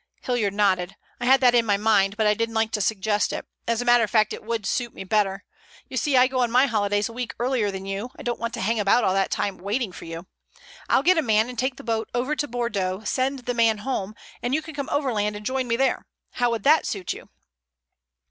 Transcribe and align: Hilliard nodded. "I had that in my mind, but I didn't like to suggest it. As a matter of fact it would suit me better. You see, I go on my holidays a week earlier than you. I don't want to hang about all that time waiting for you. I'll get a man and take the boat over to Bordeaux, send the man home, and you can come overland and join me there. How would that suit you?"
Hilliard 0.21 0.55
nodded. 0.55 0.95
"I 1.19 1.25
had 1.27 1.41
that 1.41 1.53
in 1.53 1.63
my 1.63 1.77
mind, 1.77 2.17
but 2.17 2.25
I 2.25 2.33
didn't 2.33 2.55
like 2.55 2.71
to 2.71 2.81
suggest 2.81 3.31
it. 3.31 3.45
As 3.67 3.83
a 3.83 3.85
matter 3.85 4.03
of 4.03 4.09
fact 4.09 4.33
it 4.33 4.43
would 4.43 4.65
suit 4.65 4.95
me 4.95 5.03
better. 5.03 5.43
You 5.89 5.95
see, 5.95 6.17
I 6.17 6.25
go 6.25 6.39
on 6.39 6.49
my 6.49 6.65
holidays 6.65 7.07
a 7.07 7.13
week 7.13 7.35
earlier 7.39 7.69
than 7.69 7.85
you. 7.85 8.09
I 8.17 8.23
don't 8.23 8.39
want 8.39 8.55
to 8.55 8.61
hang 8.61 8.79
about 8.79 9.03
all 9.03 9.13
that 9.13 9.29
time 9.29 9.59
waiting 9.59 9.91
for 9.91 10.05
you. 10.05 10.25
I'll 10.89 11.03
get 11.03 11.19
a 11.19 11.21
man 11.21 11.49
and 11.49 11.59
take 11.59 11.75
the 11.75 11.83
boat 11.83 12.09
over 12.15 12.35
to 12.35 12.47
Bordeaux, 12.47 13.03
send 13.03 13.45
the 13.45 13.53
man 13.53 13.77
home, 13.77 14.15
and 14.41 14.55
you 14.55 14.63
can 14.63 14.73
come 14.73 14.89
overland 14.91 15.35
and 15.35 15.45
join 15.45 15.67
me 15.67 15.75
there. 15.75 16.07
How 16.31 16.49
would 16.49 16.63
that 16.63 16.87
suit 16.87 17.13
you?" 17.13 17.29